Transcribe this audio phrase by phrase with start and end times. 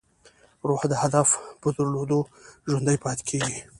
[0.67, 1.29] روح د هدف
[1.61, 2.19] په درلودو
[2.69, 3.57] ژوندی پاتې کېږي.